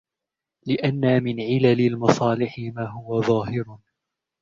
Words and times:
لِأَنَّ 0.67 1.23
مِنْ 1.23 1.39
عِلَلِ 1.41 1.87
الْمَصَالِحِ 1.87 2.59
مَا 2.59 2.87
هُوَ 2.89 3.21
ظَاهِرٌ 3.21 3.79